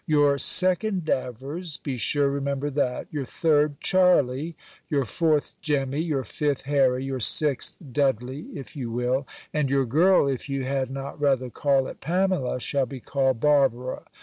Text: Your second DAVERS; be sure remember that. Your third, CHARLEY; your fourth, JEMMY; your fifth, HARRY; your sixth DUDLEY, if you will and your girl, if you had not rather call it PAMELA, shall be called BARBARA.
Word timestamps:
Your 0.07 0.39
second 0.39 1.05
DAVERS; 1.05 1.77
be 1.77 1.95
sure 1.95 2.27
remember 2.27 2.71
that. 2.71 3.05
Your 3.13 3.23
third, 3.23 3.79
CHARLEY; 3.81 4.55
your 4.89 5.05
fourth, 5.05 5.53
JEMMY; 5.61 5.99
your 6.01 6.23
fifth, 6.23 6.63
HARRY; 6.63 7.05
your 7.05 7.19
sixth 7.19 7.77
DUDLEY, 7.91 8.47
if 8.55 8.75
you 8.75 8.89
will 8.89 9.27
and 9.53 9.69
your 9.69 9.85
girl, 9.85 10.27
if 10.27 10.49
you 10.49 10.63
had 10.63 10.89
not 10.89 11.21
rather 11.21 11.51
call 11.51 11.85
it 11.85 12.01
PAMELA, 12.01 12.59
shall 12.61 12.87
be 12.87 12.99
called 12.99 13.39
BARBARA. 13.41 14.05